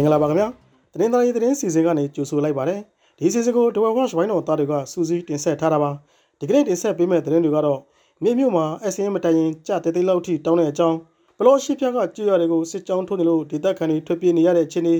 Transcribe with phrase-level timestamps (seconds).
[0.00, 0.48] င်္ဂလာပါခင်ဗျာ
[0.92, 2.80] သတင်းသားရေးသတင်းစီစဉ်ကနေကြိုဆိုလိုက်ပါတယ်
[3.18, 5.90] ဒီစီစဉ်ကိုဒဝဝရှ်ဝိုင်းတော်သားတွေကစူးစီးတင်ဆက်ထားတာပါ
[6.38, 7.80] ဒီကနေ့တင်ဆက်ပေးမယ့်သတင်းတွေကတော့
[8.22, 10.96] မြေမြို့မှာအစင်းမတိုင်ရင်ကြတဲသေးလောက်ထိတောင်းတဲ့အကြောင်း
[11.38, 14.96] ဘလော့ရှိဖြတ်ကကြွရတွေကိုစစ်ကြောင်းထိုးနေလို့ဒေသခံတွေထွက်ပြေးနေရတဲ့ချင်းတွေ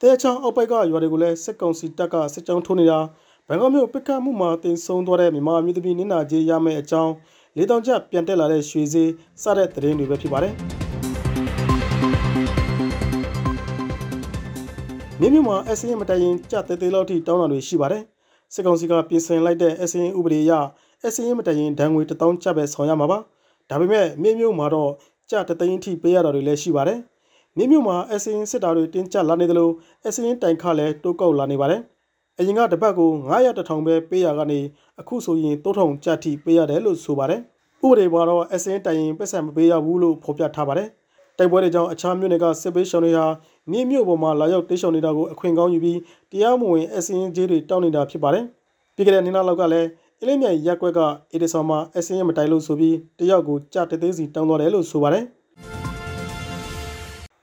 [0.00, 2.98] တဲချောင်းအောက်ပိုက်ကရွာတွေကိုလည်းစစ်ကောင်စီတပ်ကစစ်ကြောင်းထိုးနေတာ
[3.48, 7.12] ဘန်ကောက်မြို့ပစ်ခတ်မှုမှာတင်ဆုံးသွားတဲ့မြန်မာမျိုးသမီးနင်းနာကြီးရမယ့်အကြောင်း
[7.56, 10.87] လေးတောင်ကျပြန်တက်လာတဲ့ရွှေစည်းစတဲ့သတင်းတွေပဲဖြစ်ပါတယ်
[15.20, 18.02] မြင်းမြမှာအစင်းမတိုင်ရင်ကြတဲသေးလောက်ထိတောင်းတာတွေရှိပါတယ်
[18.52, 20.52] စစ်ကောင်စီကပြင်ဆင်လိုက်တဲ့အစင်းဥပဒေအရ
[21.06, 23.18] အစင်းမတိုင်ရင်ဒဏ်ငွေ1000ကျပ်ပဲဆောင်ရမှာပါ
[23.70, 24.90] ဒါပေမဲ့မြင်းမြမှာတော့
[25.30, 26.98] ကြတသိန်းထိပေးရတာတွေလည်းရှိပါတယ်
[27.56, 29.70] မြင်းမြမှာအစင်းစစ်တာတွေတင်းကျပ်လာနေသလို
[30.06, 31.80] အစင်းတိုင်ခလည်းတိုးကောက်လာနေပါတယ်
[32.38, 34.60] အရင်ကတပတ်ကို900တထောင်ပဲပေးရကနေ
[35.00, 37.40] အခုဆိုရင်3000ကျပ်ထိပေးရတယ်လို့ဆိုပါတယ်
[37.84, 40.88] ဥပဒေမှာတော့အစင်းတိုင်ရင်ပတ်စံမပေးရဘူးလို့ဖော်ပြထားပါတယ်
[41.38, 43.26] တိုက်ပွဲတွေကြောင့်အခြားမြို့တွေကစစ်ပေးရှောင်တွေဟာ
[43.70, 45.98] မြင်းမြို့ပေါ်မှာလာရောက်တိတ်ရှောင်နေတာကိုအခွင့်ကောင်းယူပြီး
[46.30, 48.44] တရားမဝင်အစင်းကြီးတွေတောင်းနေတာဖြစ်ပါတယ်။
[48.94, 49.88] ပြီးခဲ့တဲ့နေ့နောက်ကလည်း
[50.20, 51.00] အလေးမြိုင်ရက်ကွက်က
[51.32, 55.24] အေဒီဆော်မှာအစင်းရမတိုင်လို့ဆိုပြီးတယောက်ကိုကြတသေးစီတောင်းသွားတယ်လို့ဆိုပါတယ်။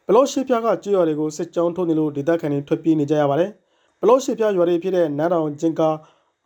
[0.08, 3.50] ဘလော့ရှိပြကကြေးရွာတွေကိုစစ်ကြောင်းထုတ်နေလို့ဒေသခံတွေထွက်ပြေးနေကြရပါတယ်။
[4.02, 5.90] ဘလော့ရှိပြရွာတွေဖြစ်တဲ့နန်းတော်ကျင်ကာ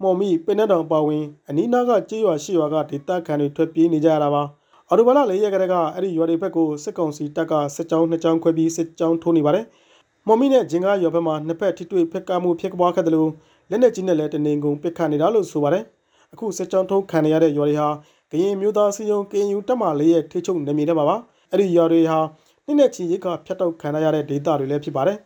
[0.02, 4.44] မော်မီပင်နက်တောင်ပါဝင်အနီးနားကကြေးရွာရှိရွာကဒေသခံတွေထွက်ပြေးနေကြရတာပါ။
[4.92, 9.66] အော်တိုဘာလ၄ရက်ကတည်းကအဲ့ဒီရွာတွေဘက်ကိုစစ်ကောင်စီတပ်ကစစ်ကြောင်းနှစ်ကြောင်းခွဲပြီးစစ်ကြောင်းထိုးနေပါတယ်။
[10.28, 13.32] မော်မီနဲ့ဂျင်ကားရွာဘက်မှာနှစ်ဖက်ထိတွေ့ဖက်ကမှုဖြစ်ပွားခဲ့တယ်လို့
[13.70, 15.84] လက်နက်ကြီးနဲ့လည်းတနေကုန်ပစ်ခတ်နေတာလို့ဆိုပါတယ်။
[16.34, 17.88] အခုစစ်ကြောင်းထိုးခံရတဲ့ရွာတွေဟာ
[18.32, 21.16] ကရင်မျိုးသားစီယုံကရင်ယူတက်မာလေးရဲ့ထိချုပ်နေမြေထဲမှာပါ။
[21.52, 22.20] အဲ့ဒီရွာတွေဟာ
[22.66, 25.18] နှစ်နဲ့ချီရိတ်ကဖျက်တောက်ခံရတဲ့ဒေသတွေလည်းဖြစ်ပါတယ်။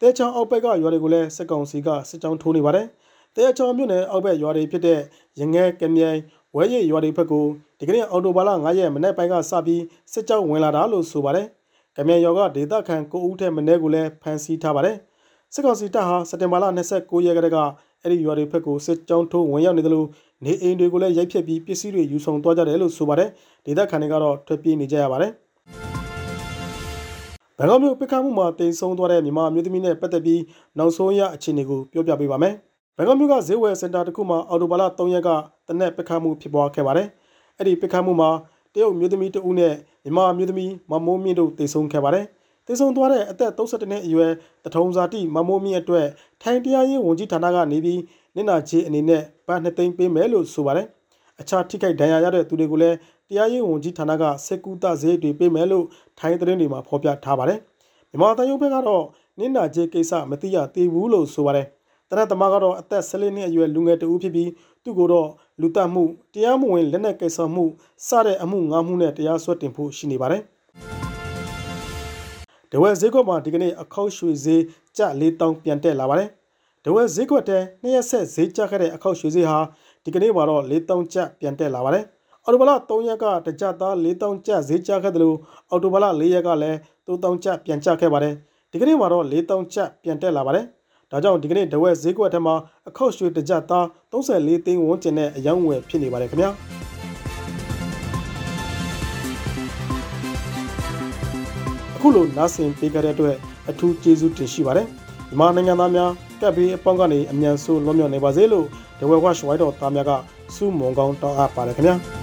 [0.00, 2.86] တဲချောင်းအောက်ဘက်ကရွာတွေကိုလည်းစစ်ကောင်စီကစစ်ကြောင်းထိုးနေပါတယ်။
[3.36, 5.00] တဲချောင်းမြို့နယ်အောက်ဘက်ရွာတွေဖြစ်တဲ့
[5.40, 6.18] ရငဲကမြိုင်
[6.56, 7.44] ဝဲရည်ရွာတွေဘက်ကို
[7.78, 9.82] ဒီကနေ့အော်တိုဘာလ9ရက်မနေ့ပိုင်းကစပြီး
[10.12, 11.46] စစ်ကြောင်းဝင်လာတာလို့ဆိုပါတယ်။
[11.96, 14.96] ကမြန်ရွာကဒေသခံ9ဦးထက်မနည်းကိုလည်းဖမ်းဆီးထားပါတယ်။
[15.54, 16.64] စစ်ကောင်စီတပ်ဟာစက်တင်ဘာလ
[16.94, 17.58] 29ရက်ကတည်းက
[18.02, 20.06] အဲ့ဒီရွာတွေဘက်ကိုစစ်ကြောင်းထိုးဝင်ရောက်နေတယ်လို့
[20.44, 23.28] နေအိမ်တွေကိုလည်းရိုက်ဖျက်ပြီးပစ္စည်းတွေယူဆောင်သွားကြတယ်လို့ဆိုပါတယ်။
[23.66, 25.32] ဒေသခံတွေကတော့ထွက်ပြေးနေကြရပါတယ်။
[27.58, 30.40] ဘန်ကောက်မြို့ပစ်ခတ်မှုမှာတင်ဆုံးသွားတဲ့မြန်မာမျိုးသမီးနဲ့ပတ်သက်ပြီး
[30.78, 32.54] နောက်ဆုံးရအခြေအနေကိုပြောပြပေးပါမယ်။
[33.00, 35.28] ဘန်ကောက်မြို့ကဈေးဝယ်စင်တာတစ်ခုမှာအော်တိုဘာလ3ရက်က
[35.68, 37.08] တနက်ပစ်ခတ်မှုဖြစ်ပွားခဲ့ပါတယ်။
[37.58, 38.30] အဲ့ဒီပစ်ခတ်မှုမှာ
[38.72, 42.24] တရုတ်မျိုးသမီးတဦးနဲ့မြန်မာမျိုးသမီးမမိုးမြင့်တို့တေဆုံခဲ့ပါတယ်။
[42.66, 44.32] တေဆုံသွားတဲ့အသက်32နှစ်အရွယ်
[44.64, 46.06] တထုံဇာတိမမိုးမြင့်အတွက်
[46.42, 48.00] ထိုင်တရားရေးဝန်ကြီးဌာနကနေပြီး
[48.34, 50.86] နင့်နာချေအနေနဲ့ဗတ်နှစ်သိန်းပေးမယ်လို့ဆိုပါတယ်။
[51.40, 52.96] အခြားထိခိုက်ဒဏ်ရာရတဲ့သူတွေကိုလည်း
[53.28, 55.84] တရားရေးဝန်ကြီးဌာနကစက်ကူတာဈေးတွေပေးမယ်လို့
[56.18, 57.58] ထိုင်းသတင်းတွေမှာဖော်ပြထားပါတယ်။
[58.10, 59.04] မြန်မာတန်ရုံဘက်ကတော့
[59.38, 61.68] နင့်နာချေကိစ္စမသိရသေးဘူးလို့ဆိုပါတယ်။
[62.10, 64.50] တနတ်သမားကတော့အသက်14နှစ်အရွယ်လူငယ်တဦးဖြစ်ပြီး
[64.84, 65.28] သူ့ကိုတော့
[65.60, 66.04] လူတက်မှု
[66.34, 67.64] တရားမဝင်လက်နက်ကိစ္စမှု
[68.06, 70.42] စတဲ့အမှု၅မှုနဲ့တရားစွဲတင်ဖို့ရှိနေပါတယ်။
[72.72, 74.62] ဒဝဲဈေးကွက်မှာဒီကနေ့အခောက်ရွှေဈေး
[74.96, 76.28] ကျ4000ပြန်တက်လာပါတယ်။
[76.84, 79.58] ဒဝဲဈေးကွက်တဲနှစ်ရက်ဆက်ဈေးကျခဲ့တဲ့အခောက်ရွှေဈေးဟာ
[80.04, 82.04] ဒီကနေ့မှာတော့4000ကျပ်ပြန်တက်လာပါတယ်။
[82.44, 85.36] အော်တိုဘလာ3ရက်ကတကြသား4000ကျပ်ဈေးကျခဲ့တယ်လို့
[85.70, 88.34] အော်တိုဘလာ4ရက်ကလည်း3000ကျပ်ပြန်ကျခဲ့ပါတယ်။
[88.70, 90.66] ဒီကနေ့မှာတော့4000ကျပ်ပြန်တက်လာပါတယ်။
[91.10, 92.54] ဒါကြောင့်ဒီကနေ့ဒဝက်ဈေးကွက်ထက်မှာ
[92.88, 96.50] အခောက်ရွှေတကြသား34သိန်းဝန်းကျင်နဲ့အယောင်းဝယ်ဖြစ်နေပါတယ်ခင်ဗျာ
[101.96, 103.36] အခုလိုနားဆင်ပေးကြတဲ့အတွက်
[103.70, 104.86] အထူးကျေးဇူးတင်ရှိပါတယ်
[105.28, 106.10] မြန်မာနိုင်ငံသားများ
[106.40, 108.66] ကပ်ပြီးအပေါင်းကနေအမြန်ဆုံးလွန်မြောက်နေပါစေလို့
[109.00, 110.12] ဒဝက်ဝါရှ်ဝိုင်းတော်သားများက
[110.54, 112.17] စုမုံကောင်းတောင်းအပ်ပါတယ်ခင်ဗျာ